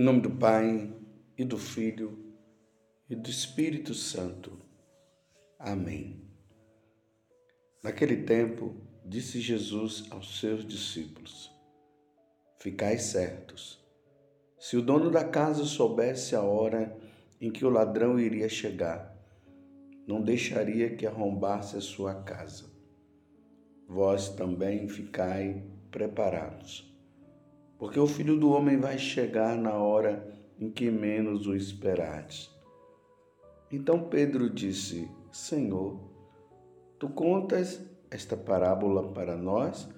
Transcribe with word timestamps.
Em 0.00 0.02
nome 0.02 0.22
do 0.22 0.30
Pai, 0.30 0.90
e 1.36 1.44
do 1.44 1.58
Filho, 1.58 2.18
e 3.06 3.14
do 3.14 3.28
Espírito 3.28 3.92
Santo. 3.92 4.58
Amém. 5.58 6.24
Naquele 7.84 8.22
tempo, 8.22 8.74
disse 9.04 9.42
Jesus 9.42 10.06
aos 10.10 10.40
seus 10.40 10.66
discípulos: 10.66 11.50
Ficai 12.58 12.96
certos. 12.96 13.78
Se 14.58 14.74
o 14.74 14.80
dono 14.80 15.10
da 15.10 15.22
casa 15.22 15.66
soubesse 15.66 16.34
a 16.34 16.40
hora 16.40 16.96
em 17.38 17.50
que 17.50 17.66
o 17.66 17.68
ladrão 17.68 18.18
iria 18.18 18.48
chegar, 18.48 19.14
não 20.06 20.22
deixaria 20.22 20.96
que 20.96 21.06
arrombasse 21.06 21.76
a 21.76 21.80
sua 21.82 22.22
casa. 22.22 22.64
Vós 23.86 24.30
também 24.30 24.88
ficai 24.88 25.62
preparados 25.90 26.90
porque 27.80 27.98
o 27.98 28.06
filho 28.06 28.38
do 28.38 28.50
homem 28.50 28.76
vai 28.76 28.98
chegar 28.98 29.56
na 29.56 29.72
hora 29.72 30.22
em 30.58 30.70
que 30.70 30.90
menos 30.90 31.46
o 31.46 31.56
esperares. 31.56 32.54
Então 33.72 34.02
Pedro 34.02 34.50
disse: 34.50 35.10
Senhor, 35.32 35.98
tu 36.98 37.08
contas 37.08 37.80
esta 38.10 38.36
parábola 38.36 39.10
para 39.14 39.34
nós 39.34 39.88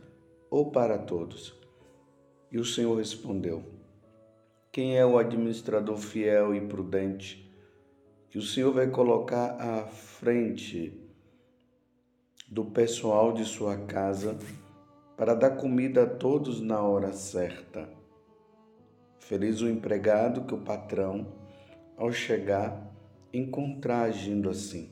ou 0.48 0.70
para 0.70 0.96
todos? 0.96 1.60
E 2.52 2.58
o 2.58 2.64
Senhor 2.64 2.96
respondeu: 2.96 3.64
Quem 4.70 4.96
é 4.96 5.05
o 5.05 5.19
administrador 5.19 5.96
fiel 5.96 6.55
e 6.55 6.60
prudente 6.60 7.52
que 8.30 8.38
o 8.38 8.42
Senhor 8.42 8.72
vai 8.72 8.88
colocar 8.91 9.60
à 9.60 9.86
frente 9.88 10.96
do 12.46 12.64
pessoal 12.64 13.33
de 13.33 13.44
sua 13.44 13.77
casa? 13.77 14.38
Para 15.16 15.34
dar 15.34 15.57
comida 15.57 16.05
a 16.05 16.07
todos 16.07 16.61
na 16.61 16.80
hora 16.80 17.12
certa. 17.12 17.89
Feliz 19.19 19.61
o 19.61 19.69
empregado 19.69 20.45
que 20.45 20.55
o 20.55 20.62
patrão, 20.62 21.27
ao 21.97 22.12
chegar, 22.12 22.92
encontrar 23.33 24.03
agindo 24.03 24.51
assim. 24.51 24.91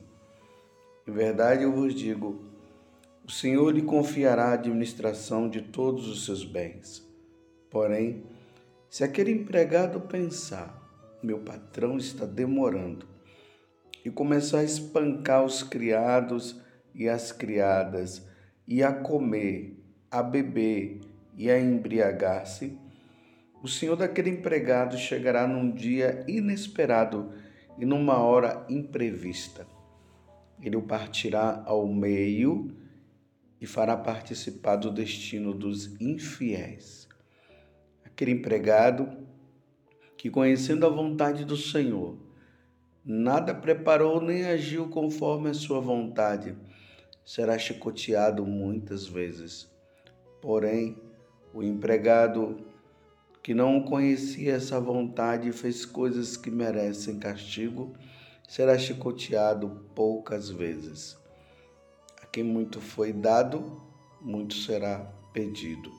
Em 1.07 1.11
verdade 1.11 1.63
eu 1.63 1.71
vos 1.71 1.93
digo: 1.93 2.45
o 3.27 3.31
Senhor 3.31 3.73
lhe 3.73 3.81
confiará 3.81 4.45
a 4.45 4.53
administração 4.53 5.49
de 5.49 5.61
todos 5.61 6.07
os 6.07 6.25
seus 6.25 6.43
bens. 6.43 7.07
Porém, 7.69 8.23
se 8.89 9.03
aquele 9.03 9.31
empregado 9.31 10.01
pensar, 10.01 10.81
meu 11.23 11.39
patrão 11.39 11.97
está 11.97 12.25
demorando, 12.25 13.05
e 14.03 14.09
começar 14.09 14.59
a 14.59 14.63
espancar 14.63 15.45
os 15.45 15.63
criados 15.63 16.59
e 16.93 17.07
as 17.07 17.31
criadas, 17.31 18.27
e 18.67 18.83
a 18.83 18.91
comer 18.91 19.80
a 20.11 20.21
beber 20.21 20.99
e 21.37 21.49
a 21.49 21.57
embriagar-se, 21.57 22.77
o 23.63 23.67
senhor 23.67 23.95
daquele 23.95 24.29
empregado 24.29 24.97
chegará 24.97 25.47
num 25.47 25.71
dia 25.71 26.25
inesperado 26.27 27.31
e 27.77 27.85
numa 27.85 28.17
hora 28.17 28.65
imprevista. 28.69 29.65
Ele 30.61 30.75
o 30.75 30.81
partirá 30.81 31.63
ao 31.65 31.87
meio 31.87 32.75
e 33.59 33.65
fará 33.65 33.95
participar 33.95 34.75
do 34.75 34.91
destino 34.91 35.53
dos 35.53 35.99
infiéis. 36.01 37.07
Aquele 38.03 38.31
empregado 38.31 39.09
que, 40.17 40.29
conhecendo 40.29 40.85
a 40.85 40.89
vontade 40.89 41.45
do 41.45 41.55
Senhor, 41.55 42.17
nada 43.05 43.55
preparou 43.55 44.19
nem 44.19 44.45
agiu 44.45 44.89
conforme 44.89 45.49
a 45.49 45.53
sua 45.53 45.79
vontade, 45.79 46.55
será 47.23 47.57
chicoteado 47.57 48.45
muitas 48.45 49.07
vezes. 49.07 49.70
Porém, 50.41 50.97
o 51.53 51.61
empregado 51.61 52.57
que 53.43 53.53
não 53.53 53.81
conhecia 53.81 54.53
essa 54.53 54.79
vontade 54.79 55.49
e 55.49 55.53
fez 55.53 55.85
coisas 55.85 56.37
que 56.37 56.51
merecem 56.51 57.17
castigo, 57.17 57.93
será 58.47 58.77
chicoteado 58.77 59.85
poucas 59.95 60.49
vezes. 60.49 61.17
A 62.21 62.25
quem 62.25 62.43
muito 62.43 62.79
foi 62.79 63.11
dado, 63.11 63.81
muito 64.21 64.53
será 64.53 64.99
pedido. 65.33 65.91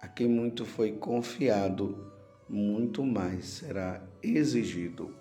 A 0.00 0.08
quem 0.08 0.28
muito 0.28 0.64
foi 0.64 0.92
confiado, 0.92 2.12
muito 2.48 3.04
mais 3.04 3.46
será 3.46 4.02
exigido. 4.22 5.14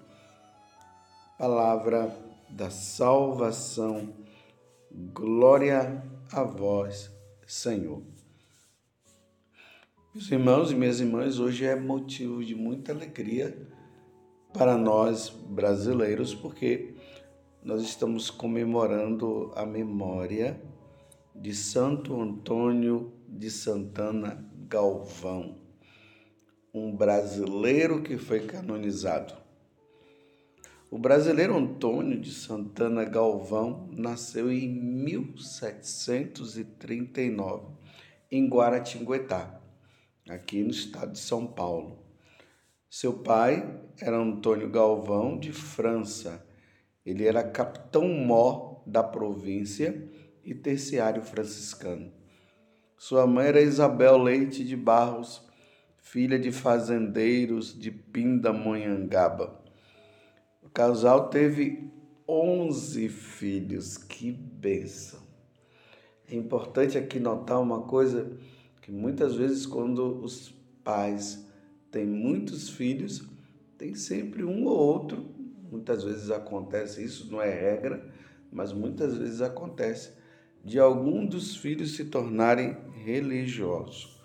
Palavra 1.38 2.12
da 2.50 2.70
salvação. 2.70 4.14
Glória 5.14 6.04
a 6.32 6.44
vós, 6.44 7.12
Senhor. 7.46 8.17
Meus 10.18 10.32
irmãos 10.32 10.72
e 10.72 10.76
minhas 10.76 11.00
irmãs, 11.00 11.38
hoje 11.38 11.64
é 11.64 11.76
motivo 11.76 12.44
de 12.44 12.56
muita 12.56 12.92
alegria 12.92 13.56
para 14.52 14.76
nós 14.76 15.30
brasileiros, 15.30 16.34
porque 16.34 16.96
nós 17.64 17.84
estamos 17.84 18.32
comemorando 18.32 19.52
a 19.56 19.64
memória 19.64 20.60
de 21.36 21.54
Santo 21.54 22.20
Antônio 22.20 23.14
de 23.30 23.52
Santana 23.52 24.44
Galvão, 24.68 25.60
um 26.74 26.96
brasileiro 26.96 28.02
que 28.02 28.18
foi 28.18 28.40
canonizado. 28.40 29.36
O 30.90 30.98
brasileiro 30.98 31.56
Antônio 31.56 32.20
de 32.20 32.32
Santana 32.32 33.06
Galvão 33.06 33.88
nasceu 33.92 34.52
em 34.52 34.68
1739 34.68 37.68
em 38.32 38.50
Guaratinguetá 38.50 39.67
aqui 40.30 40.64
no 40.64 40.72
estado 40.72 41.14
de 41.14 41.20
São 41.20 41.46
Paulo. 41.46 42.00
Seu 42.90 43.14
pai 43.14 43.80
era 44.00 44.18
Antônio 44.18 44.70
Galvão 44.70 45.38
de 45.38 45.52
França. 45.52 46.46
Ele 47.06 47.26
era 47.26 47.44
capitão-mor 47.44 48.82
da 48.86 49.04
província 49.04 50.10
e 50.44 50.54
terciário 50.54 51.22
franciscano. 51.22 52.12
Sua 52.98 53.28
mãe 53.28 53.48
era 53.48 53.62
Isabel 53.62 54.18
Leite 54.18 54.64
de 54.64 54.76
Barros, 54.76 55.46
filha 55.98 56.40
de 56.40 56.52
fazendeiros 56.52 57.78
de 57.78 57.92
Pindamonhangaba. 57.92 59.62
O 60.64 60.70
casal 60.70 61.30
teve 61.30 61.92
11 62.28 63.10
filhos. 63.10 63.98
Que 63.98 64.32
bênção! 64.32 65.20
É 66.30 66.36
importante 66.36 66.98
aqui 66.98 67.20
notar 67.20 67.62
uma 67.62 67.82
coisa 67.84 68.38
que 68.88 68.92
muitas 68.94 69.36
vezes 69.36 69.66
quando 69.66 70.24
os 70.24 70.56
pais 70.82 71.46
têm 71.92 72.06
muitos 72.06 72.70
filhos, 72.70 73.22
tem 73.78 73.94
sempre 73.94 74.46
um 74.46 74.64
ou 74.64 74.78
outro, 74.78 75.26
muitas 75.70 76.06
vezes 76.06 76.32
acontece 76.32 77.04
isso, 77.04 77.30
não 77.30 77.42
é 77.42 77.50
regra, 77.50 78.10
mas 78.50 78.72
muitas 78.72 79.18
vezes 79.18 79.42
acontece 79.42 80.14
de 80.64 80.80
algum 80.80 81.26
dos 81.26 81.58
filhos 81.58 81.98
se 81.98 82.06
tornarem 82.06 82.78
religiosos. 83.04 84.22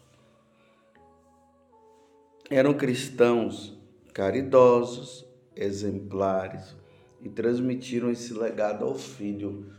Eram 2.48 2.72
cristãos 2.72 3.76
caridosos, 4.14 5.26
exemplares 5.56 6.76
e 7.20 7.28
transmitiram 7.28 8.12
esse 8.12 8.32
legado 8.32 8.84
ao 8.84 8.94
filho. 8.94 9.72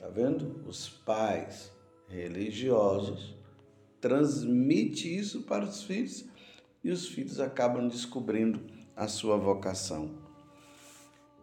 Tá 0.00 0.08
vendo? 0.08 0.64
Os 0.66 0.88
pais 0.88 1.70
religiosos 2.08 3.36
transmite 4.06 5.12
isso 5.12 5.42
para 5.42 5.64
os 5.64 5.82
filhos 5.82 6.24
e 6.84 6.92
os 6.92 7.08
filhos 7.08 7.40
acabam 7.40 7.88
descobrindo 7.88 8.60
a 8.94 9.08
sua 9.08 9.36
vocação. 9.36 10.10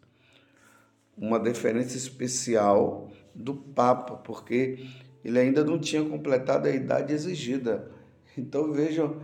Uma 1.18 1.38
deferência 1.40 1.98
especial 1.98 3.12
do 3.34 3.56
Papa, 3.56 4.18
porque 4.18 4.86
ele 5.24 5.40
ainda 5.40 5.64
não 5.64 5.80
tinha 5.80 6.04
completado 6.04 6.68
a 6.68 6.72
idade 6.72 7.14
exigida. 7.14 7.92
Então 8.38 8.72
vejam, 8.72 9.20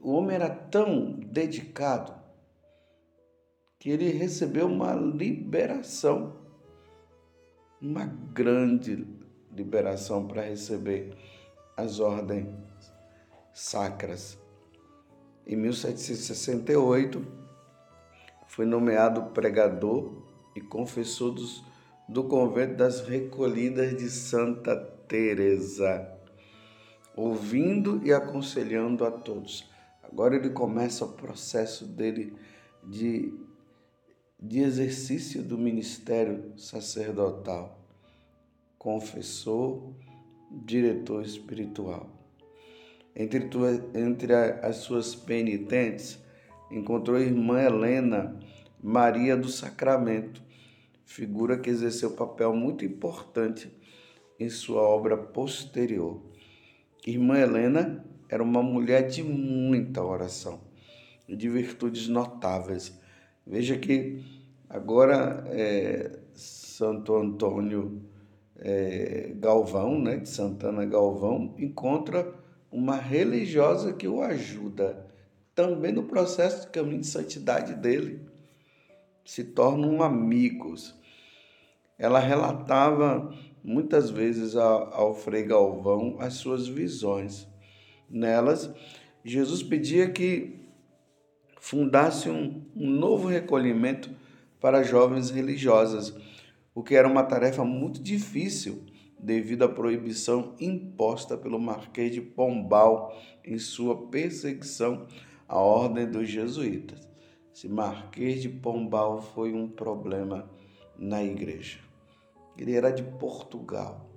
o 0.00 0.12
homem 0.12 0.36
era 0.36 0.50
tão 0.50 1.12
dedicado 1.12 2.14
que 3.78 3.90
ele 3.90 4.10
recebeu 4.10 4.66
uma 4.66 4.94
liberação, 4.94 6.36
uma 7.80 8.04
grande 8.04 9.06
liberação 9.50 10.26
para 10.26 10.42
receber 10.42 11.16
as 11.76 12.00
ordens 12.00 12.48
sacras. 13.52 14.38
Em 15.46 15.56
1768, 15.56 17.26
foi 18.46 18.66
nomeado 18.66 19.30
pregador 19.32 20.12
e 20.54 20.60
confessor 20.60 21.32
dos, 21.32 21.64
do 22.08 22.24
convento 22.24 22.74
das 22.74 23.00
Recolhidas 23.00 23.96
de 23.96 24.10
Santa 24.10 24.95
Teresa, 25.08 26.10
ouvindo 27.14 28.00
e 28.04 28.12
aconselhando 28.12 29.04
a 29.04 29.10
todos. 29.10 29.68
Agora 30.02 30.36
ele 30.36 30.50
começa 30.50 31.04
o 31.04 31.12
processo 31.12 31.84
dele 31.84 32.34
de 32.84 33.32
de 34.38 34.60
exercício 34.60 35.42
do 35.42 35.56
ministério 35.56 36.52
sacerdotal, 36.56 37.80
confessor, 38.78 39.94
diretor 40.50 41.24
espiritual. 41.24 42.08
Entre, 43.14 43.48
entre 43.94 44.34
as 44.34 44.76
suas 44.76 45.14
penitentes, 45.14 46.18
encontrou 46.70 47.16
a 47.16 47.20
irmã 47.20 47.62
Helena 47.62 48.38
Maria 48.82 49.36
do 49.36 49.48
Sacramento, 49.48 50.42
figura 51.04 51.58
que 51.58 51.70
exerceu 51.70 52.10
papel 52.10 52.54
muito 52.54 52.84
importante 52.84 53.70
em 54.38 54.48
sua 54.48 54.82
obra 54.82 55.16
posterior. 55.16 56.20
Irmã 57.06 57.38
Helena 57.38 58.04
era 58.28 58.42
uma 58.42 58.62
mulher 58.62 59.08
de 59.08 59.22
muita 59.22 60.02
oração 60.02 60.60
e 61.28 61.36
de 61.36 61.48
virtudes 61.48 62.08
notáveis 62.08 62.98
Veja 63.46 63.78
que 63.78 64.24
agora 64.68 65.44
é, 65.46 66.18
Santo 66.34 67.14
Antônio 67.14 68.02
é, 68.56 69.32
Galvão, 69.36 70.00
né, 70.00 70.16
de 70.16 70.28
Santana 70.28 70.84
Galvão, 70.84 71.54
encontra 71.56 72.34
uma 72.72 72.96
religiosa 72.96 73.92
que 73.92 74.08
o 74.08 74.20
ajuda 74.20 75.06
também 75.54 75.92
no 75.92 76.02
processo 76.02 76.62
de 76.62 76.72
caminho 76.72 77.02
de 77.02 77.06
santidade 77.06 77.74
dele. 77.74 78.20
Se 79.24 79.44
tornam 79.44 80.02
amigos. 80.02 80.92
Ela 81.96 82.18
relatava 82.18 83.32
muitas 83.66 84.10
vezes 84.10 84.54
ao, 84.54 85.12
Frei 85.12 85.42
Galvão 85.42 86.16
as 86.20 86.34
suas 86.34 86.68
visões. 86.68 87.48
Nelas, 88.08 88.70
Jesus 89.24 89.60
pedia 89.60 90.08
que 90.08 90.60
fundasse 91.60 92.30
um, 92.30 92.64
um 92.76 92.88
novo 92.88 93.26
recolhimento 93.26 94.08
para 94.60 94.84
jovens 94.84 95.30
religiosas, 95.30 96.16
o 96.72 96.82
que 96.82 96.94
era 96.94 97.08
uma 97.08 97.24
tarefa 97.24 97.64
muito 97.64 98.00
difícil 98.00 98.84
devido 99.18 99.64
à 99.64 99.68
proibição 99.68 100.54
imposta 100.60 101.36
pelo 101.36 101.58
Marquês 101.58 102.12
de 102.12 102.20
Pombal 102.20 103.20
em 103.44 103.58
sua 103.58 104.06
perseguição 104.06 105.08
à 105.48 105.58
ordem 105.58 106.08
dos 106.08 106.28
jesuítas. 106.28 107.08
Esse 107.52 107.68
Marquês 107.68 108.42
de 108.42 108.48
Pombal 108.48 109.20
foi 109.20 109.52
um 109.52 109.68
problema 109.68 110.48
na 110.96 111.24
igreja. 111.24 111.85
Ele 112.58 112.74
era 112.74 112.90
de 112.90 113.02
Portugal. 113.02 114.10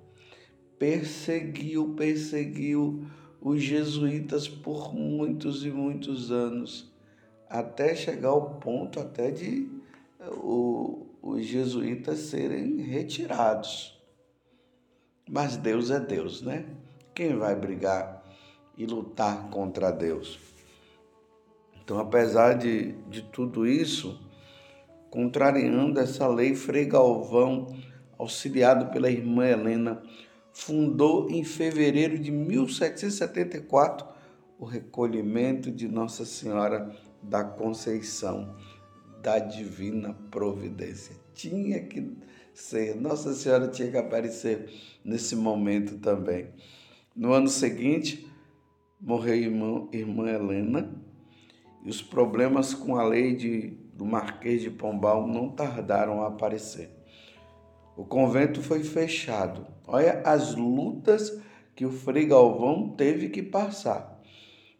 Perseguiu, 0.78 1.94
perseguiu 1.94 3.06
os 3.40 3.62
jesuítas 3.62 4.48
por 4.48 4.94
muitos 4.94 5.64
e 5.64 5.70
muitos 5.70 6.30
anos 6.30 6.90
até 7.48 7.96
chegar 7.96 8.28
ao 8.28 8.54
ponto 8.60 9.00
até 9.00 9.30
de 9.32 9.68
o, 10.36 11.06
os 11.20 11.44
jesuítas 11.44 12.18
serem 12.20 12.76
retirados. 12.76 13.98
Mas 15.28 15.56
Deus 15.56 15.90
é 15.90 15.98
Deus, 15.98 16.42
né? 16.42 16.66
Quem 17.14 17.36
vai 17.36 17.54
brigar 17.56 18.24
e 18.76 18.86
lutar 18.86 19.50
contra 19.50 19.90
Deus? 19.90 20.38
Então, 21.82 21.98
apesar 21.98 22.54
de, 22.54 22.92
de 23.08 23.22
tudo 23.22 23.66
isso, 23.66 24.20
contrariando 25.10 25.98
essa 25.98 26.28
lei, 26.28 26.54
Frei 26.54 26.84
Galvão, 26.84 27.66
auxiliado 28.20 28.92
pela 28.92 29.10
irmã 29.10 29.46
Helena, 29.46 30.02
fundou 30.52 31.30
em 31.30 31.42
fevereiro 31.42 32.18
de 32.18 32.30
1774 32.30 34.06
o 34.58 34.64
recolhimento 34.64 35.70
de 35.70 35.88
Nossa 35.88 36.26
Senhora 36.26 36.94
da 37.22 37.42
Conceição 37.42 38.54
da 39.22 39.38
Divina 39.38 40.14
Providência. 40.30 41.16
Tinha 41.32 41.80
que 41.80 42.14
ser, 42.52 42.94
Nossa 42.96 43.32
Senhora 43.32 43.68
tinha 43.68 43.90
que 43.90 43.96
aparecer 43.96 44.70
nesse 45.02 45.34
momento 45.34 45.98
também. 45.98 46.48
No 47.16 47.32
ano 47.32 47.48
seguinte, 47.48 48.28
morreu 49.00 49.34
irmã, 49.34 49.88
irmã 49.92 50.28
Helena 50.30 50.94
e 51.82 51.88
os 51.88 52.02
problemas 52.02 52.74
com 52.74 52.96
a 52.96 53.02
lei 53.02 53.34
de, 53.34 53.78
do 53.94 54.04
Marquês 54.04 54.60
de 54.60 54.70
Pombal 54.70 55.26
não 55.26 55.48
tardaram 55.48 56.22
a 56.22 56.28
aparecer. 56.28 56.99
O 57.96 58.04
convento 58.04 58.62
foi 58.62 58.82
fechado. 58.82 59.66
Olha 59.86 60.22
as 60.24 60.54
lutas 60.54 61.36
que 61.74 61.84
o 61.84 61.90
Frei 61.90 62.26
Galvão 62.26 62.90
teve 62.90 63.28
que 63.28 63.42
passar. 63.42 64.20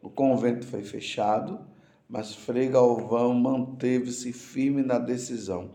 O 0.03 0.09
convento 0.09 0.67
foi 0.67 0.83
fechado, 0.83 1.61
mas 2.09 2.35
Frei 2.35 2.69
Galvão 2.69 3.35
manteve-se 3.35 4.33
firme 4.33 4.83
na 4.83 4.99
decisão, 4.99 5.71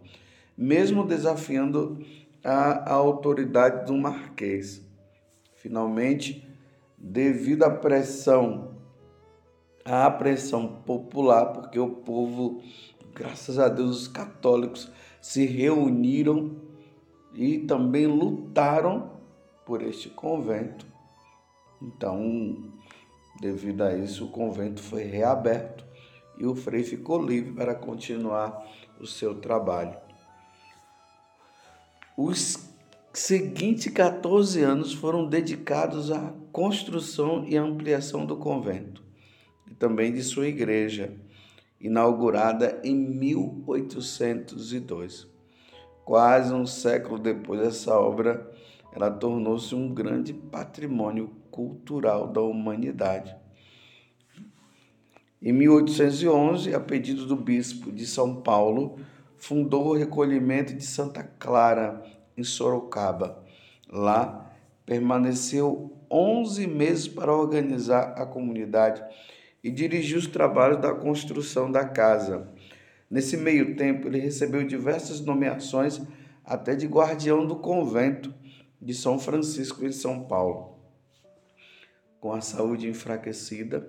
mesmo 0.58 1.06
desafiando 1.06 2.00
a, 2.44 2.92
a 2.92 2.94
autoridade 2.94 3.86
do 3.86 3.98
Marquês. 3.98 4.82
Finalmente, 5.56 6.48
devido 6.98 7.64
à 7.64 7.70
pressão, 7.70 8.76
à 9.84 10.10
pressão 10.10 10.68
popular, 10.86 11.54
porque 11.54 11.80
o 11.80 11.90
povo, 11.90 12.62
graças 13.14 13.60
a 13.60 13.68
Deus, 13.68 14.02
os 14.02 14.08
católicos 14.08 14.92
se 15.22 15.46
reuniram 15.46 16.65
e 17.36 17.60
também 17.60 18.08
lutaram 18.08 19.12
por 19.66 19.82
este 19.82 20.10
convento. 20.10 20.86
Então, 21.82 22.72
devido 23.40 23.84
a 23.84 23.96
isso, 23.96 24.26
o 24.26 24.30
convento 24.30 24.82
foi 24.82 25.04
reaberto 25.04 25.86
e 26.38 26.46
o 26.46 26.54
Frei 26.56 26.84
ficou 26.84 27.22
livre 27.22 27.54
para 27.54 27.74
continuar 27.76 28.66
o 29.00 29.06
seu 29.06 29.36
trabalho. 29.36 29.98
Os 32.18 32.74
seguintes 33.14 33.92
14 33.92 34.62
anos 34.62 34.94
foram 34.94 35.28
dedicados 35.28 36.12
à 36.12 36.34
construção 36.52 37.46
e 37.46 37.56
ampliação 37.58 38.26
do 38.26 38.38
convento 38.38 39.04
e 39.70 39.74
também 39.74 40.14
de 40.14 40.24
sua 40.24 40.48
igreja, 40.48 41.14
inaugurada 41.80 42.82
em 42.84 42.96
1802. 42.96 45.35
Quase 46.06 46.54
um 46.54 46.68
século 46.68 47.18
depois 47.18 47.60
dessa 47.60 48.00
obra, 48.00 48.48
ela 48.94 49.10
tornou-se 49.10 49.74
um 49.74 49.92
grande 49.92 50.34
patrimônio 50.34 51.32
cultural 51.50 52.28
da 52.28 52.42
humanidade. 52.42 53.36
Em 55.42 55.52
1811, 55.52 56.76
a 56.76 56.80
pedido 56.80 57.26
do 57.26 57.36
bispo 57.36 57.92
de 57.92 58.06
São 58.06 58.42
Paulo, 58.42 59.00
fundou 59.36 59.88
o 59.88 59.98
recolhimento 59.98 60.76
de 60.76 60.86
Santa 60.86 61.24
Clara, 61.24 62.04
em 62.38 62.44
Sorocaba. 62.44 63.44
Lá, 63.92 64.52
permaneceu 64.86 65.92
11 66.10 66.68
meses 66.68 67.08
para 67.08 67.36
organizar 67.36 68.14
a 68.16 68.28
comunidade 68.28 69.04
e 69.64 69.72
dirigir 69.72 70.20
os 70.20 70.28
trabalhos 70.28 70.80
da 70.80 70.94
construção 70.94 71.72
da 71.72 71.84
casa. 71.84 72.48
Nesse 73.10 73.38
meio 73.38 73.76
tempo, 73.76 74.08
ele 74.08 74.20
recebeu 74.20 74.66
diversas 74.66 75.20
nomeações, 75.20 76.02
até 76.44 76.76
de 76.76 76.88
guardião 76.88 77.46
do 77.46 77.56
convento 77.56 78.34
de 78.82 78.94
São 78.94 79.20
Francisco 79.20 79.86
em 79.86 79.92
São 79.92 80.24
Paulo. 80.24 80.80
Com 82.20 82.34
a 82.34 82.42
saúde 82.42 82.88
enfraquecida, 82.88 83.88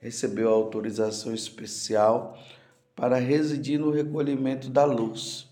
recebeu 0.00 0.50
autorização 0.50 1.32
especial 1.32 2.36
para 2.94 3.16
residir 3.18 3.78
no 3.78 3.90
recolhimento 3.90 4.68
da 4.68 4.84
luz. 4.84 5.48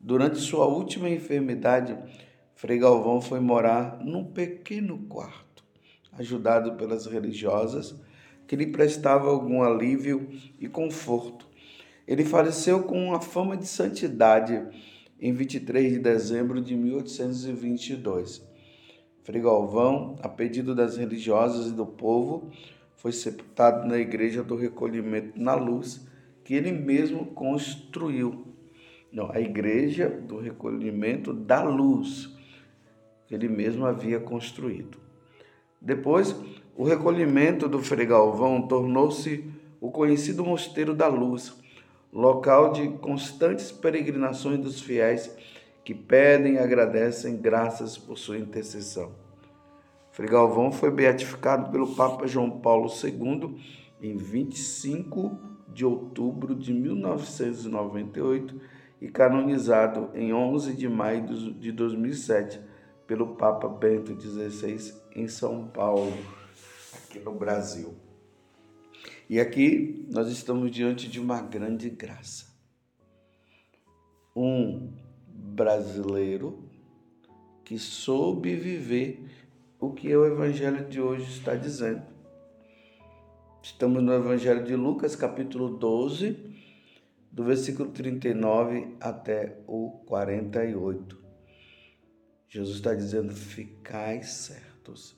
Durante 0.00 0.38
sua 0.38 0.66
última 0.66 1.08
enfermidade, 1.08 1.96
Frei 2.54 2.78
Galvão 2.78 3.20
foi 3.20 3.40
morar 3.40 3.98
num 4.04 4.24
pequeno 4.24 4.98
quarto, 5.08 5.64
ajudado 6.12 6.74
pelas 6.74 7.06
religiosas 7.06 7.94
que 8.46 8.56
lhe 8.56 8.66
prestavam 8.66 9.30
algum 9.30 9.62
alívio 9.62 10.28
e 10.58 10.68
conforto. 10.68 11.47
Ele 12.08 12.24
faleceu 12.24 12.84
com 12.84 13.08
uma 13.08 13.20
fama 13.20 13.54
de 13.54 13.66
santidade 13.66 14.66
em 15.20 15.30
23 15.30 15.92
de 15.92 15.98
dezembro 15.98 16.58
de 16.58 16.74
1822. 16.74 18.42
Frei 19.22 19.42
Galvão, 19.42 20.16
a 20.22 20.28
pedido 20.28 20.74
das 20.74 20.96
religiosas 20.96 21.66
e 21.66 21.74
do 21.74 21.84
povo, 21.84 22.50
foi 22.96 23.12
sepultado 23.12 23.86
na 23.86 23.98
igreja 23.98 24.42
do 24.42 24.56
recolhimento 24.56 25.38
na 25.38 25.54
luz, 25.54 26.08
que 26.42 26.54
ele 26.54 26.72
mesmo 26.72 27.26
construiu. 27.26 28.54
Não, 29.12 29.30
a 29.30 29.38
igreja 29.38 30.08
do 30.08 30.38
recolhimento 30.38 31.34
da 31.34 31.62
luz, 31.62 32.34
que 33.26 33.34
ele 33.34 33.50
mesmo 33.50 33.84
havia 33.84 34.18
construído. 34.18 34.96
Depois, 35.78 36.34
o 36.74 36.84
recolhimento 36.84 37.68
do 37.68 37.80
Frei 37.80 38.06
Galvão 38.06 38.66
tornou-se 38.66 39.44
o 39.78 39.90
conhecido 39.90 40.42
Mosteiro 40.42 40.94
da 40.94 41.06
Luz, 41.06 41.54
local 42.12 42.72
de 42.72 42.88
constantes 42.98 43.70
peregrinações 43.70 44.58
dos 44.58 44.80
fiéis 44.80 45.34
que 45.84 45.94
pedem 45.94 46.54
e 46.54 46.58
agradecem 46.58 47.36
graças 47.36 47.96
por 47.96 48.18
sua 48.18 48.38
intercessão. 48.38 49.12
Frei 50.10 50.28
Galvão 50.28 50.72
foi 50.72 50.90
beatificado 50.90 51.70
pelo 51.70 51.94
Papa 51.94 52.26
João 52.26 52.50
Paulo 52.50 52.90
II 52.90 53.56
em 54.02 54.16
25 54.16 55.38
de 55.68 55.84
outubro 55.84 56.54
de 56.54 56.72
1998 56.72 58.60
e 59.00 59.08
canonizado 59.08 60.10
em 60.14 60.32
11 60.32 60.74
de 60.74 60.88
maio 60.88 61.24
de 61.54 61.70
2007 61.70 62.60
pelo 63.06 63.36
Papa 63.36 63.68
Bento 63.68 64.20
XVI 64.20 64.92
em 65.14 65.28
São 65.28 65.68
Paulo, 65.68 66.12
aqui 66.92 67.20
no 67.20 67.32
Brasil. 67.32 68.07
E 69.28 69.38
aqui 69.38 70.06
nós 70.08 70.28
estamos 70.28 70.70
diante 70.70 71.06
de 71.06 71.20
uma 71.20 71.42
grande 71.42 71.90
graça. 71.90 72.46
Um 74.34 74.90
brasileiro 75.26 76.66
que 77.62 77.78
soube 77.78 78.56
viver 78.56 79.22
o 79.78 79.92
que 79.92 80.16
o 80.16 80.24
Evangelho 80.24 80.88
de 80.88 80.98
hoje 80.98 81.30
está 81.30 81.54
dizendo. 81.54 82.02
Estamos 83.62 84.02
no 84.02 84.14
Evangelho 84.14 84.64
de 84.64 84.74
Lucas, 84.74 85.14
capítulo 85.14 85.76
12, 85.76 86.54
do 87.30 87.44
versículo 87.44 87.90
39 87.90 88.96
até 88.98 89.58
o 89.66 89.90
48. 90.06 91.22
Jesus 92.48 92.76
está 92.76 92.94
dizendo: 92.94 93.34
Ficai 93.34 94.22
certos. 94.22 95.14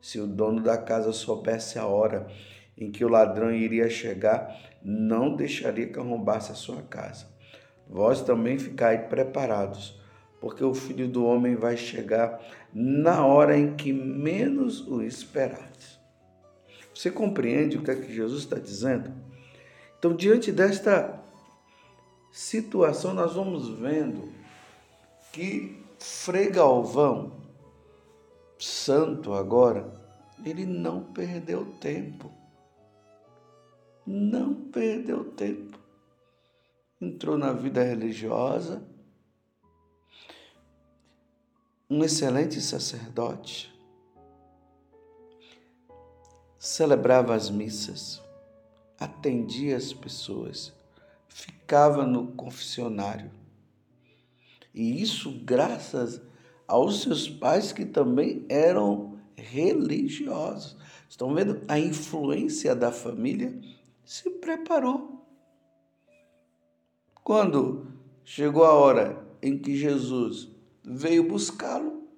Se 0.00 0.20
o 0.20 0.28
dono 0.28 0.62
da 0.62 0.78
casa 0.78 1.12
soubesse 1.12 1.76
a 1.76 1.88
hora 1.88 2.28
em 2.76 2.90
que 2.90 3.04
o 3.04 3.08
ladrão 3.08 3.52
iria 3.52 3.88
chegar, 3.88 4.54
não 4.82 5.34
deixaria 5.34 5.86
que 5.86 5.98
arrombasse 5.98 6.52
a 6.52 6.54
sua 6.54 6.82
casa. 6.82 7.26
Vós 7.88 8.20
também 8.20 8.58
ficai 8.58 9.08
preparados, 9.08 9.98
porque 10.40 10.62
o 10.62 10.74
filho 10.74 11.08
do 11.08 11.24
homem 11.24 11.54
vai 11.56 11.76
chegar 11.76 12.40
na 12.72 13.24
hora 13.24 13.56
em 13.56 13.74
que 13.74 13.92
menos 13.92 14.86
o 14.86 15.02
esperardes. 15.02 15.98
Você 16.94 17.10
compreende 17.10 17.78
o 17.78 17.82
que 17.82 17.90
é 17.90 17.94
que 17.94 18.12
Jesus 18.12 18.42
está 18.42 18.58
dizendo? 18.58 19.12
Então, 19.98 20.14
diante 20.14 20.52
desta 20.52 21.18
situação, 22.30 23.14
nós 23.14 23.34
vamos 23.34 23.68
vendo 23.78 24.32
que 25.32 25.82
Frei 25.98 26.50
Galvão, 26.50 27.32
santo 28.58 29.32
agora, 29.32 29.90
ele 30.44 30.66
não 30.66 31.02
perdeu 31.02 31.64
tempo 31.80 32.30
não 34.06 34.54
perdeu 34.54 35.24
tempo. 35.24 35.78
Entrou 37.00 37.36
na 37.36 37.52
vida 37.52 37.82
religiosa, 37.82 38.82
um 41.90 42.02
excelente 42.02 42.60
sacerdote, 42.60 43.74
celebrava 46.58 47.34
as 47.34 47.50
missas, 47.50 48.22
atendia 48.98 49.76
as 49.76 49.92
pessoas, 49.92 50.72
ficava 51.28 52.06
no 52.06 52.28
confessionário. 52.28 53.30
E 54.74 55.02
isso 55.02 55.32
graças 55.44 56.20
aos 56.66 57.02
seus 57.02 57.28
pais 57.28 57.72
que 57.72 57.84
também 57.84 58.44
eram 58.48 59.18
religiosos. 59.36 60.76
Estão 61.08 61.34
vendo 61.34 61.62
a 61.68 61.78
influência 61.78 62.74
da 62.74 62.90
família? 62.90 63.54
Se 64.06 64.30
preparou. 64.30 65.26
Quando 67.24 67.88
chegou 68.24 68.64
a 68.64 68.72
hora 68.72 69.26
em 69.42 69.58
que 69.58 69.76
Jesus 69.76 70.48
veio 70.84 71.28
buscá-lo, 71.28 72.08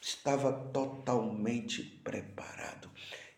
estava 0.00 0.52
totalmente 0.52 1.82
preparado. 2.02 2.90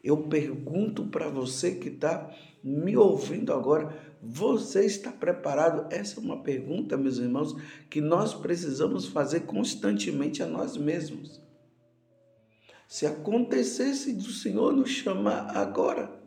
Eu 0.03 0.29
pergunto 0.29 1.07
para 1.09 1.29
você 1.29 1.75
que 1.75 1.89
está 1.89 2.35
me 2.65 2.97
ouvindo 2.97 3.53
agora, 3.53 4.17
você 4.23 4.87
está 4.87 5.13
preparado? 5.13 5.93
Essa 5.93 6.19
é 6.19 6.23
uma 6.23 6.43
pergunta, 6.43 6.97
meus 6.97 7.19
irmãos, 7.19 7.55
que 7.91 8.01
nós 8.01 8.33
precisamos 8.33 9.07
fazer 9.07 9.41
constantemente 9.41 10.43
a 10.43 10.47
nós 10.47 10.77
mesmos. 10.77 11.41
Se 12.89 13.05
acontecesse 13.05 14.15
do 14.15 14.31
Senhor 14.31 14.73
nos 14.73 14.91
chamar 14.91 15.57
agora, 15.57 16.26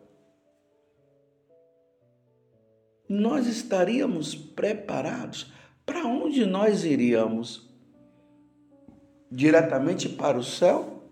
nós 3.09 3.47
estaríamos 3.47 4.35
preparados? 4.35 5.51
Para 5.83 6.05
onde 6.05 6.45
nós 6.45 6.83
iríamos? 6.83 7.67
Diretamente 9.31 10.07
para 10.07 10.37
o 10.37 10.43
céu? 10.43 11.03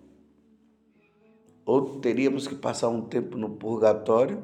Ou 1.66 2.00
teríamos 2.00 2.48
que 2.48 2.54
passar 2.54 2.89
um 2.89 3.01
tempo 3.01 3.36
no 3.36 3.50
purgatório 3.58 4.44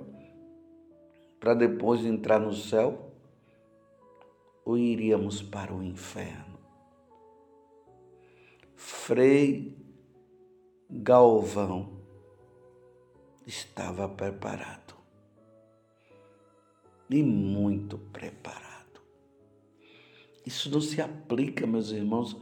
para 1.40 1.54
depois 1.54 2.04
entrar 2.04 2.40
no 2.40 2.54
céu? 2.54 3.12
Ou 4.66 4.76
iríamos 4.76 5.44
para 5.44 5.72
o 5.72 5.84
inferno? 5.84 6.58
Frei 8.76 9.78
Galvão 10.90 12.02
estava 13.46 14.10
preparado 14.10 14.83
e 17.14 17.22
muito 17.22 18.00
preparado. 18.12 19.00
Isso 20.44 20.70
não 20.72 20.82
se 20.82 21.00
aplica, 21.00 21.68
meus 21.68 21.92
irmãos, 21.92 22.36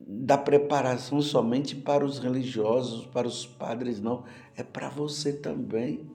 da 0.00 0.38
preparação 0.38 1.20
somente 1.20 1.76
para 1.76 2.02
os 2.02 2.18
religiosos, 2.18 3.06
para 3.06 3.28
os 3.28 3.44
padres, 3.44 4.00
não. 4.00 4.24
É 4.56 4.62
para 4.62 4.88
você 4.88 5.30
também. 5.30 6.10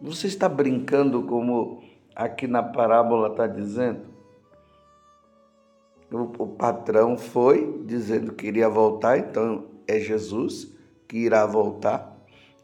Você 0.00 0.26
está 0.26 0.48
brincando 0.48 1.22
como 1.22 1.84
aqui 2.14 2.48
na 2.48 2.64
parábola 2.64 3.28
está 3.28 3.46
dizendo? 3.46 4.08
O, 6.10 6.42
o 6.42 6.48
patrão 6.48 7.16
foi 7.16 7.80
dizendo 7.86 8.32
que 8.32 8.48
iria 8.48 8.68
voltar, 8.68 9.18
então 9.18 9.66
é 9.86 10.00
Jesus 10.00 10.74
que 11.06 11.18
irá 11.18 11.46
voltar 11.46 12.15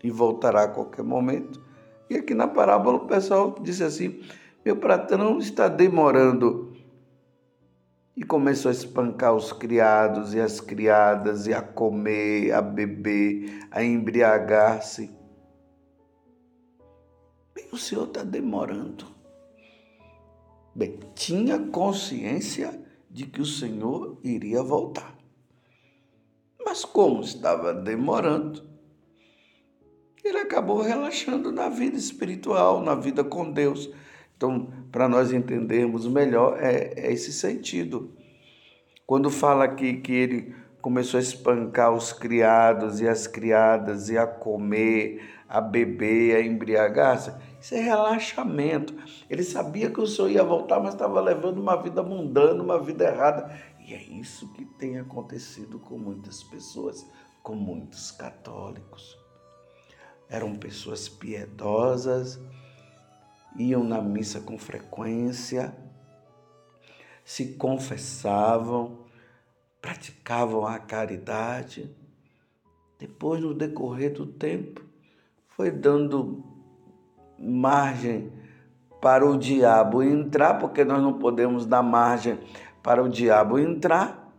e 0.03 0.11
voltará 0.11 0.65
a 0.65 0.69
qualquer 0.69 1.05
momento. 1.05 1.61
E 2.09 2.17
aqui 2.17 2.35
na 2.35 2.49
parábola 2.49 2.99
o 2.99 3.07
pessoal 3.07 3.55
disse 3.63 3.83
assim: 3.83 4.23
meu 4.65 4.77
patrão 4.77 5.39
está 5.39 5.69
demorando. 5.69 6.73
E 8.15 8.23
começou 8.23 8.69
a 8.69 8.73
espancar 8.73 9.35
os 9.35 9.53
criados 9.53 10.35
e 10.35 10.41
as 10.41 10.61
criadas, 10.61 11.47
e 11.47 11.55
a 11.55 11.63
comer, 11.63 12.53
a 12.53 12.61
beber, 12.61 13.67
a 13.71 13.83
embriagar-se. 13.83 15.11
Bem, 17.55 17.67
o 17.73 17.79
senhor 17.79 18.05
está 18.05 18.23
demorando. 18.23 19.07
Bem, 20.75 21.01
tinha 21.15 21.59
consciência 21.59 22.81
de 23.11 23.27
que 23.27 23.43
o 23.43 23.47
Senhor 23.47 24.19
iria 24.25 24.63
voltar. 24.63 25.15
Mas 26.65 26.83
como 26.83 27.21
estava 27.21 27.75
demorando, 27.75 28.72
ele 30.25 30.39
acabou 30.39 30.81
relaxando 30.81 31.51
na 31.51 31.69
vida 31.69 31.97
espiritual, 31.97 32.81
na 32.81 32.95
vida 32.95 33.25
com 33.25 33.51
Deus. 33.51 33.91
Então, 34.37 34.69
para 34.91 35.09
nós 35.09 35.33
entendermos 35.33 36.07
melhor, 36.07 36.59
é, 36.61 36.95
é, 36.97 37.13
esse 37.13 37.33
sentido. 37.33 38.13
Quando 39.05 39.31
fala 39.31 39.65
aqui 39.65 39.95
que 39.95 40.13
ele 40.13 40.55
começou 40.81 41.19
a 41.19 41.23
espancar 41.23 41.93
os 41.93 42.13
criados 42.13 43.01
e 43.01 43.09
as 43.09 43.27
criadas, 43.27 44.09
e 44.09 44.19
a 44.19 44.27
comer, 44.27 45.23
a 45.49 45.61
beber, 45.61 46.37
a 46.37 46.41
embriagar-se, 46.41 47.33
isso 47.61 47.75
é 47.75 47.81
relaxamento. 47.81 48.95
Ele 49.29 49.43
sabia 49.43 49.91
que 49.91 50.01
o 50.01 50.07
Senhor 50.07 50.31
ia 50.31 50.45
voltar, 50.45 50.81
mas 50.81 50.95
estava 50.95 51.21
levando 51.21 51.59
uma 51.59 51.77
vida 51.77 52.03
mundana, 52.03 52.63
uma 52.63 52.81
vida 52.81 53.05
errada. 53.05 53.57
E 53.87 53.93
é 53.93 54.03
isso 54.03 54.53
que 54.53 54.65
tem 54.65 54.99
acontecido 54.99 55.79
com 55.81 55.99
muitas 55.99 56.43
pessoas, 56.45 57.05
com 57.43 57.55
muitos 57.55 58.13
católicos 58.13 59.22
eram 60.33 60.55
pessoas 60.55 61.11
piedosas, 61.11 62.41
iam 63.59 63.85
na 63.85 64.01
missa 64.01 64.41
com 64.41 64.57
frequência, 64.57 65.77
se 67.23 67.55
confessavam, 67.55 69.05
praticavam 69.79 70.67
a 70.67 70.79
caridade. 70.79 71.95
Depois, 72.99 73.43
no 73.43 73.53
decorrer 73.53 74.15
do 74.15 74.25
tempo, 74.27 74.83
foi 75.49 75.71
dando 75.71 76.43
margem 77.39 78.33
para 79.03 79.29
o 79.29 79.37
diabo 79.37 80.03
entrar, 80.03 80.55
porque 80.55 80.83
nós 80.83 81.03
não 81.03 81.19
podemos 81.19 81.67
dar 81.67 81.83
margem 81.83 82.39
para 82.83 83.03
o 83.03 83.09
diabo 83.09 83.59
entrar. 83.59 84.33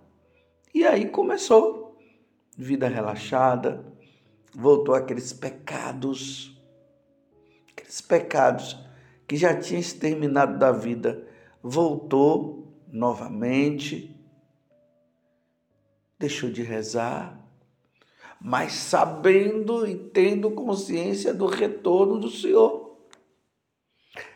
E 0.74 0.84
aí 0.88 1.08
começou 1.08 2.00
vida 2.58 2.88
relaxada, 2.88 3.93
voltou 4.54 4.94
aqueles 4.96 5.34
pecados, 5.34 6.62
aqueles 7.72 8.02
pecados 8.02 8.78
que 9.28 9.36
já 9.36 9.58
tinha 9.58 9.80
exterminado 9.80 10.58
da 10.58 10.72
vida, 10.72 11.28
voltou 11.62 12.74
novamente, 12.88 14.16
deixou 16.20 16.50
de 16.50 16.62
rezar, 16.62 17.40
mas 18.40 18.74
sabendo 18.74 19.88
e 19.88 19.96
tendo 19.96 20.52
consciência 20.52 21.34
do 21.34 21.46
retorno 21.46 22.20
do 22.20 22.30
Senhor. 22.30 22.98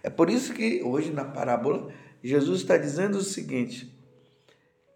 É 0.01 0.09
por 0.09 0.29
isso 0.29 0.53
que 0.53 0.81
hoje 0.81 1.11
na 1.11 1.25
parábola 1.25 1.93
Jesus 2.23 2.61
está 2.61 2.77
dizendo 2.77 3.17
o 3.17 3.23
seguinte: 3.23 3.93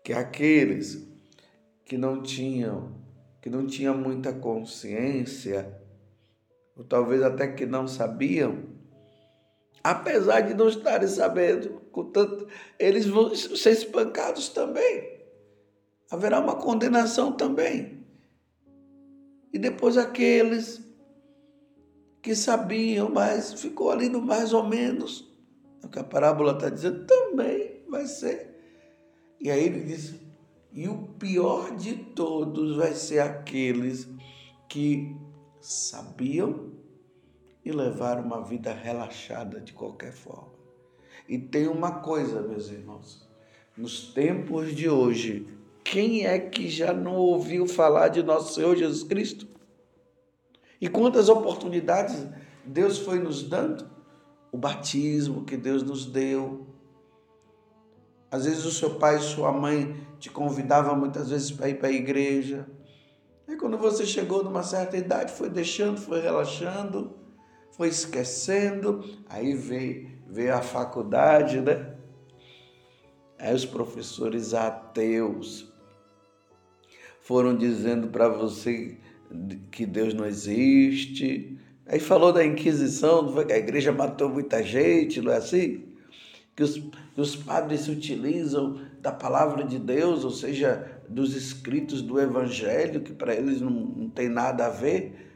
que 0.04 0.14
aqueles 0.14 1.08
que 1.86 1.98
não 1.98 2.22
tinham, 2.22 3.01
que 3.42 3.50
não 3.50 3.66
tinham 3.66 3.98
muita 3.98 4.32
consciência, 4.32 5.82
ou 6.76 6.84
talvez 6.84 7.24
até 7.24 7.48
que 7.48 7.66
não 7.66 7.88
sabiam, 7.88 8.64
apesar 9.84 10.42
de 10.42 10.54
não 10.54 10.70
estarem 10.70 11.08
sabendo, 11.08 11.82
contanto, 11.92 12.48
eles 12.78 13.08
vão 13.08 13.34
ser 13.36 13.72
espancados 13.72 14.50
também. 14.50 15.20
Haverá 16.10 16.40
uma 16.40 16.56
condenação 16.56 17.32
também. 17.32 18.06
E 19.52 19.58
depois 19.58 19.98
aqueles 19.98 20.82
que 22.22 22.36
sabiam, 22.36 23.10
mas 23.10 23.54
ficou 23.54 23.92
ali 23.92 24.08
no 24.08 24.22
mais 24.22 24.54
ou 24.54 24.64
menos. 24.64 25.30
É 25.82 25.88
o 25.88 25.90
que 25.90 26.00
a 26.00 26.04
parábola 26.04 26.54
está 26.54 26.70
dizendo 26.70 27.06
também 27.06 27.84
vai 27.90 28.06
ser. 28.06 28.56
E 29.40 29.50
aí 29.50 29.66
ele 29.66 29.82
diz: 29.82 30.14
e 30.74 30.88
o 30.88 30.98
pior 31.20 31.76
de 31.76 31.96
todos 31.96 32.78
vai 32.78 32.94
ser 32.94 33.20
aqueles 33.20 34.08
que 34.70 35.16
sabiam 35.60 36.72
e 37.64 37.72
levaram 37.72 38.24
uma 38.24 38.44
vida 38.44 38.74
relaxada 38.74 39.60
de 39.60 39.74
qualquer 39.74 40.14
forma. 40.14 40.52
E 41.28 41.38
tem 41.38 41.68
uma 41.68 42.00
coisa, 42.00 42.42
meus 42.42 42.70
irmãos, 42.70 43.28
nos 43.78 44.14
tempos 44.14 44.74
de 44.76 44.90
hoje, 44.90 45.48
quem 45.84 46.26
é 46.26 46.40
que 46.40 46.70
já 46.70 46.94
não 46.94 47.16
ouviu 47.16 47.68
falar 47.68 48.08
de 48.08 48.24
nosso 48.24 48.56
Senhor 48.56 48.76
Jesus 48.76 49.04
Cristo? 49.04 49.48
E 50.80 50.88
quantas 50.88 51.30
oportunidades 51.30 52.28
Deus 52.66 52.98
foi 52.98 53.20
nos 53.20 53.44
dando? 53.44 53.90
O 54.52 54.58
batismo 54.58 55.46
que 55.46 55.56
Deus 55.56 55.84
nos 55.84 56.06
deu. 56.06 56.66
Às 58.30 58.46
vezes 58.46 58.66
o 58.66 58.72
seu 58.72 58.96
pai 58.96 59.18
e 59.18 59.22
sua 59.22 59.52
mãe 59.52 60.08
te 60.22 60.30
convidavam 60.30 60.96
muitas 60.96 61.32
vezes 61.32 61.52
para 61.52 61.68
ir 61.68 61.80
para 61.80 61.88
a 61.88 61.92
igreja. 61.92 62.68
E 63.48 63.56
quando 63.56 63.76
você 63.76 64.06
chegou 64.06 64.44
numa 64.44 64.62
certa 64.62 64.96
idade, 64.96 65.34
foi 65.34 65.50
deixando, 65.50 66.00
foi 66.00 66.22
relaxando, 66.22 67.18
foi 67.72 67.88
esquecendo, 67.88 69.04
aí 69.28 69.56
veio, 69.56 70.12
veio 70.28 70.54
a 70.54 70.62
faculdade, 70.62 71.60
né? 71.60 71.96
Aí 73.40 73.54
os 73.54 73.66
professores 73.66 74.54
ateus 74.54 75.74
foram 77.22 77.58
dizendo 77.58 78.08
para 78.08 78.30
você 78.30 79.00
que 79.72 79.88
Deus 79.88 80.14
não 80.14 80.28
existe. 80.28 81.58
Aí 81.88 82.00
falou 82.00 82.32
da 82.32 82.46
Inquisição, 82.46 83.34
que 83.44 83.54
a 83.54 83.58
igreja 83.58 83.92
matou 83.92 84.30
muita 84.30 84.62
gente, 84.62 85.20
não 85.20 85.32
é 85.32 85.38
assim? 85.38 85.86
Que 86.56 86.62
os, 86.62 86.78
que 86.78 87.20
os 87.20 87.36
padres 87.36 87.88
utilizam 87.88 88.91
da 89.02 89.12
palavra 89.12 89.64
de 89.64 89.80
Deus, 89.80 90.24
ou 90.24 90.30
seja, 90.30 91.02
dos 91.10 91.36
escritos 91.36 92.02
do 92.02 92.20
Evangelho, 92.20 93.02
que 93.02 93.12
para 93.12 93.34
eles 93.34 93.60
não, 93.60 93.72
não 93.72 94.10
tem 94.10 94.30
nada 94.30 94.68
a 94.68 94.70
ver, 94.70 95.32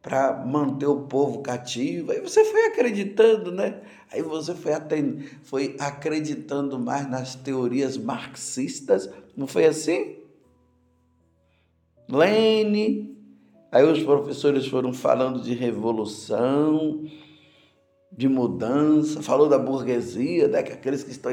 para 0.00 0.44
manter 0.46 0.86
o 0.86 1.02
povo 1.02 1.42
cativo. 1.42 2.12
Aí 2.12 2.20
você 2.20 2.42
foi 2.46 2.66
acreditando, 2.66 3.52
né? 3.52 3.82
Aí 4.10 4.22
você 4.22 4.54
foi, 4.54 4.72
atend... 4.72 5.22
foi 5.42 5.76
acreditando 5.78 6.78
mais 6.78 7.08
nas 7.08 7.34
teorias 7.34 7.98
marxistas, 7.98 9.10
não 9.36 9.46
foi 9.46 9.66
assim? 9.66 10.16
Lene. 12.08 13.14
Aí 13.70 13.84
os 13.84 14.02
professores 14.02 14.66
foram 14.66 14.94
falando 14.94 15.42
de 15.42 15.52
revolução, 15.52 17.04
de 18.10 18.28
mudança, 18.28 19.22
falou 19.22 19.48
da 19.48 19.58
burguesia, 19.58 20.48
né, 20.48 20.62
que 20.62 20.72
aqueles 20.72 21.04
que 21.04 21.12
estão, 21.12 21.32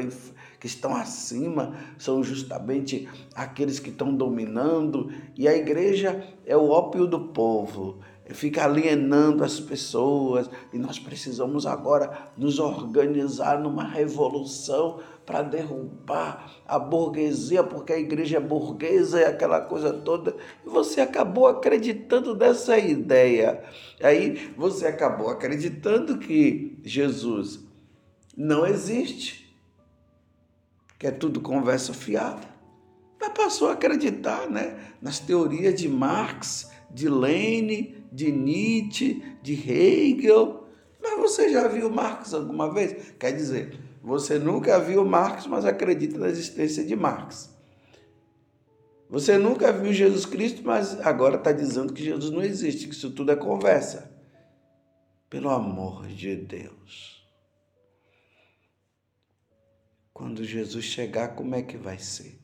que 0.58 0.66
estão 0.66 0.94
acima 0.94 1.74
são 1.96 2.22
justamente 2.22 3.08
aqueles 3.34 3.78
que 3.78 3.90
estão 3.90 4.14
dominando, 4.14 5.12
e 5.36 5.46
a 5.46 5.56
igreja 5.56 6.26
é 6.44 6.56
o 6.56 6.68
ópio 6.68 7.06
do 7.06 7.28
povo 7.28 7.98
fica 8.34 8.64
alienando 8.64 9.42
as 9.42 9.58
pessoas 9.58 10.50
e 10.72 10.78
nós 10.78 10.98
precisamos 10.98 11.66
agora 11.66 12.30
nos 12.36 12.58
organizar 12.58 13.58
numa 13.58 13.84
revolução 13.84 15.00
para 15.24 15.42
derrubar 15.42 16.50
a 16.66 16.78
burguesia, 16.78 17.62
porque 17.62 17.92
a 17.92 17.98
igreja 17.98 18.38
é 18.38 18.40
burguesa 18.40 19.20
e 19.20 19.24
aquela 19.24 19.60
coisa 19.60 19.92
toda. 19.92 20.34
E 20.64 20.68
você 20.68 21.02
acabou 21.02 21.46
acreditando 21.46 22.34
nessa 22.34 22.78
ideia. 22.78 23.62
Aí 24.02 24.52
você 24.56 24.86
acabou 24.86 25.28
acreditando 25.28 26.18
que 26.18 26.78
Jesus 26.82 27.60
não 28.34 28.66
existe, 28.66 29.47
que 30.98 31.06
é 31.06 31.10
tudo 31.10 31.40
conversa 31.40 31.94
fiada. 31.94 32.46
Mas 33.20 33.32
passou 33.32 33.68
a 33.68 33.72
acreditar 33.72 34.48
né, 34.48 34.78
nas 35.00 35.18
teorias 35.18 35.74
de 35.80 35.88
Marx, 35.88 36.70
de 36.90 37.08
Lenin, 37.08 37.94
de 38.12 38.32
Nietzsche, 38.32 39.22
de 39.42 39.54
Hegel. 39.54 40.64
Mas 41.00 41.18
você 41.18 41.50
já 41.50 41.68
viu 41.68 41.90
Marx 41.90 42.34
alguma 42.34 42.72
vez? 42.72 43.12
Quer 43.18 43.32
dizer, 43.32 43.78
você 44.02 44.38
nunca 44.38 44.78
viu 44.78 45.04
Marx, 45.04 45.46
mas 45.46 45.64
acredita 45.64 46.18
na 46.18 46.28
existência 46.28 46.84
de 46.84 46.96
Marx. 46.96 47.56
Você 49.10 49.38
nunca 49.38 49.72
viu 49.72 49.92
Jesus 49.92 50.26
Cristo, 50.26 50.62
mas 50.64 51.00
agora 51.00 51.36
está 51.36 51.50
dizendo 51.50 51.92
que 51.92 52.04
Jesus 52.04 52.30
não 52.30 52.42
existe, 52.42 52.86
que 52.86 52.94
isso 52.94 53.10
tudo 53.10 53.32
é 53.32 53.36
conversa. 53.36 54.12
Pelo 55.30 55.48
amor 55.50 56.06
de 56.06 56.36
Deus. 56.36 57.17
Quando 60.18 60.42
Jesus 60.42 60.84
chegar, 60.84 61.36
como 61.36 61.54
é 61.54 61.62
que 61.62 61.76
vai 61.76 61.96
ser? 61.96 62.40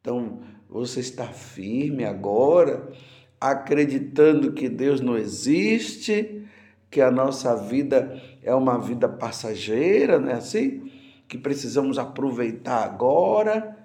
Então, 0.00 0.44
você 0.68 1.00
está 1.00 1.26
firme 1.26 2.04
agora 2.04 2.92
acreditando 3.40 4.52
que 4.52 4.68
Deus 4.68 5.00
não 5.00 5.18
existe, 5.18 6.46
que 6.88 7.00
a 7.00 7.10
nossa 7.10 7.56
vida 7.56 8.22
é 8.44 8.54
uma 8.54 8.78
vida 8.78 9.08
passageira, 9.08 10.20
não 10.20 10.30
é 10.30 10.34
assim? 10.34 10.88
Que 11.26 11.36
precisamos 11.36 11.98
aproveitar 11.98 12.84
agora. 12.84 13.76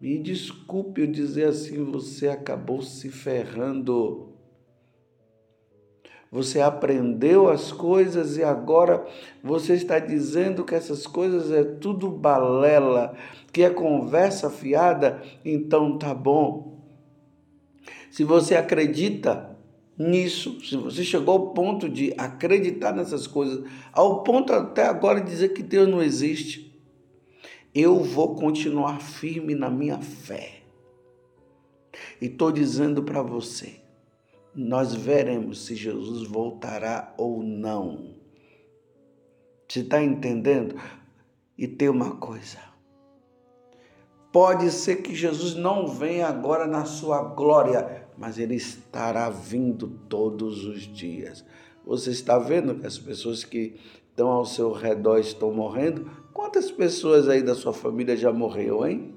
Me 0.00 0.18
desculpe 0.18 1.02
eu 1.02 1.06
dizer 1.06 1.48
assim, 1.48 1.84
você 1.84 2.28
acabou 2.28 2.80
se 2.80 3.10
ferrando. 3.10 4.33
Você 6.30 6.60
aprendeu 6.60 7.48
as 7.48 7.70
coisas 7.70 8.36
e 8.36 8.42
agora 8.42 9.06
você 9.42 9.74
está 9.74 9.98
dizendo 9.98 10.64
que 10.64 10.74
essas 10.74 11.06
coisas 11.06 11.50
é 11.52 11.62
tudo 11.62 12.10
balela, 12.10 13.14
que 13.52 13.62
é 13.62 13.70
conversa 13.70 14.50
fiada, 14.50 15.22
então 15.44 15.96
tá 15.96 16.12
bom. 16.12 16.82
Se 18.10 18.24
você 18.24 18.56
acredita 18.56 19.56
nisso, 19.96 20.60
se 20.60 20.76
você 20.76 21.04
chegou 21.04 21.34
ao 21.34 21.50
ponto 21.50 21.88
de 21.88 22.12
acreditar 22.18 22.92
nessas 22.92 23.26
coisas, 23.26 23.64
ao 23.92 24.22
ponto 24.22 24.52
até 24.52 24.86
agora 24.86 25.20
de 25.20 25.30
dizer 25.30 25.50
que 25.50 25.62
Deus 25.62 25.88
não 25.88 26.02
existe, 26.02 26.76
eu 27.74 28.00
vou 28.02 28.34
continuar 28.34 29.00
firme 29.00 29.54
na 29.54 29.70
minha 29.70 29.98
fé. 29.98 30.62
E 32.20 32.26
estou 32.26 32.52
dizendo 32.52 33.02
para 33.02 33.22
você, 33.22 33.80
nós 34.54 34.94
veremos 34.94 35.66
se 35.66 35.74
Jesus 35.74 36.28
voltará 36.28 37.12
ou 37.18 37.42
não. 37.42 38.14
Você 39.68 39.80
está 39.80 40.02
entendendo? 40.02 40.76
E 41.58 41.66
tem 41.66 41.88
uma 41.88 42.16
coisa. 42.16 42.58
Pode 44.32 44.70
ser 44.70 44.96
que 44.96 45.14
Jesus 45.14 45.54
não 45.54 45.86
venha 45.86 46.26
agora 46.26 46.66
na 46.66 46.84
sua 46.84 47.22
glória, 47.22 48.08
mas 48.18 48.38
ele 48.38 48.54
estará 48.56 49.30
vindo 49.30 49.88
todos 50.08 50.64
os 50.64 50.82
dias. 50.82 51.44
Você 51.84 52.10
está 52.10 52.38
vendo 52.38 52.74
que 52.76 52.86
as 52.86 52.98
pessoas 52.98 53.44
que 53.44 53.76
estão 54.08 54.28
ao 54.28 54.44
seu 54.44 54.72
redor 54.72 55.18
estão 55.18 55.52
morrendo? 55.52 56.10
Quantas 56.32 56.70
pessoas 56.70 57.28
aí 57.28 57.42
da 57.42 57.54
sua 57.54 57.72
família 57.72 58.16
já 58.16 58.32
morreu, 58.32 58.86
hein? 58.86 59.14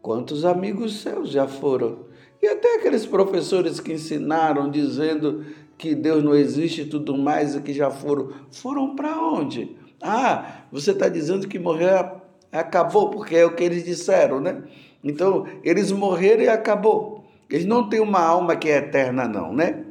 Quantos 0.00 0.44
amigos 0.44 1.00
seus 1.00 1.30
já 1.30 1.46
foram? 1.46 2.11
E 2.42 2.48
até 2.48 2.74
aqueles 2.74 3.06
professores 3.06 3.78
que 3.78 3.92
ensinaram 3.92 4.68
dizendo 4.68 5.46
que 5.78 5.94
Deus 5.94 6.24
não 6.24 6.34
existe 6.34 6.82
e 6.82 6.86
tudo 6.88 7.16
mais, 7.16 7.54
e 7.54 7.62
que 7.62 7.72
já 7.72 7.88
foram, 7.88 8.32
foram 8.50 8.96
para 8.96 9.16
onde? 9.16 9.76
Ah, 10.02 10.64
você 10.72 10.90
está 10.90 11.08
dizendo 11.08 11.46
que 11.46 11.56
morreu, 11.56 12.20
acabou, 12.50 13.10
porque 13.10 13.36
é 13.36 13.46
o 13.46 13.54
que 13.54 13.62
eles 13.62 13.84
disseram, 13.84 14.40
né? 14.40 14.64
Então, 15.04 15.46
eles 15.62 15.92
morreram 15.92 16.42
e 16.42 16.48
acabou. 16.48 17.24
Eles 17.48 17.64
não 17.64 17.88
têm 17.88 18.00
uma 18.00 18.20
alma 18.20 18.56
que 18.56 18.68
é 18.68 18.78
eterna, 18.78 19.28
não, 19.28 19.52
né? 19.52 19.84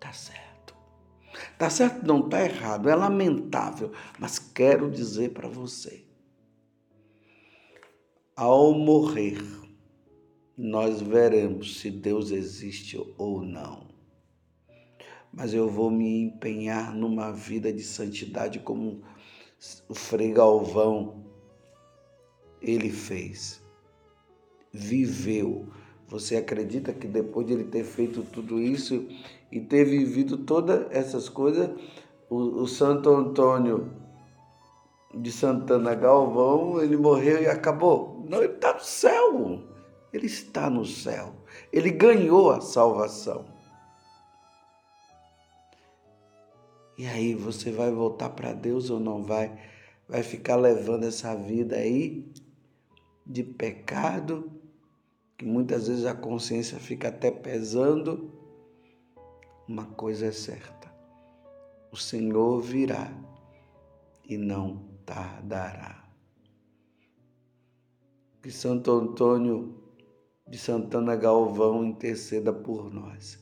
Tá 0.00 0.12
certo. 0.12 0.74
Tá 1.56 1.70
certo, 1.70 2.04
não 2.04 2.28
tá 2.28 2.44
errado, 2.44 2.88
é 2.88 2.94
lamentável, 2.96 3.92
mas 4.18 4.38
quero 4.38 4.90
dizer 4.90 5.30
para 5.30 5.48
você. 5.48 6.04
Ao 8.34 8.72
morrer, 8.72 9.38
nós 10.56 11.02
veremos 11.02 11.80
se 11.80 11.90
Deus 11.90 12.30
existe 12.30 12.98
ou 13.18 13.42
não. 13.42 13.86
Mas 15.32 15.52
eu 15.52 15.68
vou 15.68 15.90
me 15.90 16.22
empenhar 16.22 16.94
numa 16.94 17.30
vida 17.30 17.70
de 17.70 17.82
santidade 17.82 18.60
como 18.60 19.02
o 19.88 19.94
Frei 19.94 20.32
Galvão 20.32 21.26
ele 22.62 22.90
fez. 22.90 23.62
Viveu. 24.72 25.68
Você 26.08 26.36
acredita 26.36 26.92
que 26.92 27.06
depois 27.06 27.46
de 27.46 27.52
ele 27.52 27.64
ter 27.64 27.84
feito 27.84 28.22
tudo 28.22 28.58
isso 28.60 29.06
e 29.52 29.60
ter 29.60 29.84
vivido 29.84 30.38
todas 30.38 30.86
essas 30.90 31.28
coisas, 31.28 31.68
o, 32.30 32.62
o 32.62 32.66
Santo 32.66 33.10
Antônio 33.10 33.92
de 35.14 35.30
Santana 35.32 35.94
Galvão, 35.94 36.80
ele 36.80 36.96
morreu 36.96 37.42
e 37.42 37.46
acabou? 37.46 38.24
Não, 38.28 38.42
ele 38.42 38.54
está 38.54 38.72
no 38.72 38.80
céu. 38.80 39.75
Ele 40.16 40.26
está 40.26 40.70
no 40.70 40.84
céu. 40.86 41.34
Ele 41.70 41.90
ganhou 41.90 42.50
a 42.50 42.62
salvação. 42.62 43.44
E 46.96 47.06
aí, 47.06 47.34
você 47.34 47.70
vai 47.70 47.90
voltar 47.90 48.30
para 48.30 48.54
Deus 48.54 48.88
ou 48.88 48.98
não 48.98 49.22
vai? 49.22 49.54
Vai 50.08 50.22
ficar 50.22 50.56
levando 50.56 51.04
essa 51.04 51.34
vida 51.34 51.76
aí 51.76 52.32
de 53.26 53.42
pecado, 53.42 54.50
que 55.36 55.44
muitas 55.44 55.88
vezes 55.88 56.06
a 56.06 56.14
consciência 56.14 56.78
fica 56.78 57.08
até 57.08 57.30
pesando? 57.30 58.32
Uma 59.68 59.84
coisa 59.84 60.26
é 60.26 60.32
certa: 60.32 60.90
o 61.92 61.96
Senhor 61.96 62.62
virá 62.62 63.12
e 64.26 64.38
não 64.38 64.82
tardará. 65.04 66.02
Que 68.40 68.50
Santo 68.50 68.90
Antônio 68.92 69.85
de 70.46 70.58
Santana 70.58 71.16
Galvão 71.16 71.84
interceda 71.84 72.52
por 72.52 72.92
nós. 72.92 73.38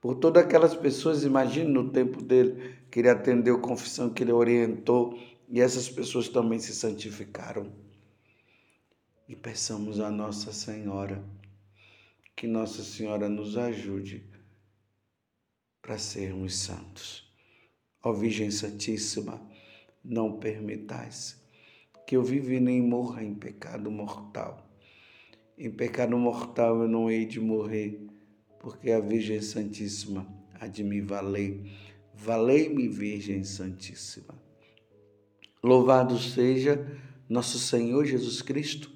Por 0.00 0.14
todas 0.14 0.44
aquelas 0.44 0.74
pessoas, 0.74 1.24
imagine 1.24 1.70
no 1.70 1.90
tempo 1.90 2.22
dele, 2.22 2.76
que 2.90 3.00
ele 3.00 3.10
atendeu 3.10 3.60
confissão, 3.60 4.08
que 4.08 4.22
ele 4.22 4.32
orientou, 4.32 5.18
e 5.48 5.60
essas 5.60 5.88
pessoas 5.88 6.28
também 6.28 6.58
se 6.58 6.74
santificaram. 6.74 7.72
E 9.28 9.36
peçamos 9.36 10.00
a 10.00 10.10
Nossa 10.10 10.52
Senhora 10.52 11.22
que 12.34 12.46
Nossa 12.46 12.84
Senhora 12.84 13.28
nos 13.28 13.56
ajude 13.56 14.24
para 15.82 15.98
sermos 15.98 16.56
santos. 16.56 17.28
Ó 18.00 18.12
Virgem 18.12 18.50
Santíssima, 18.52 19.42
não 20.04 20.38
permitais 20.38 21.42
que 22.06 22.16
eu 22.16 22.22
viva 22.22 22.60
nem 22.60 22.80
morra 22.80 23.24
em 23.24 23.34
pecado 23.34 23.90
mortal 23.90 24.67
em 25.58 25.70
pecado 25.70 26.16
mortal 26.16 26.82
eu 26.82 26.88
não 26.88 27.10
hei 27.10 27.26
de 27.26 27.40
morrer, 27.40 28.00
porque 28.60 28.92
a 28.92 29.00
Virgem 29.00 29.40
Santíssima 29.40 30.26
há 30.54 30.66
de 30.66 30.84
me 30.84 31.00
valer. 31.00 31.62
Valei-me, 32.14 32.88
Virgem 32.88 33.42
Santíssima. 33.42 34.40
Louvado 35.62 36.16
seja 36.18 36.86
nosso 37.28 37.58
Senhor 37.58 38.04
Jesus 38.04 38.40
Cristo, 38.40 38.90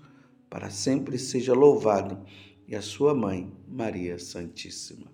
para 0.48 0.70
sempre 0.70 1.18
seja 1.18 1.52
louvado, 1.52 2.24
e 2.66 2.76
a 2.76 2.82
sua 2.82 3.14
mãe, 3.14 3.52
Maria 3.68 4.18
Santíssima. 4.18 5.12